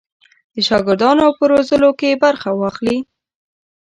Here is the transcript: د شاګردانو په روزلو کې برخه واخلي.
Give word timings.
د 0.53 0.55
شاګردانو 0.67 1.25
په 1.37 1.43
روزلو 1.51 1.89
کې 1.99 2.19
برخه 2.23 2.49
واخلي. 2.53 2.97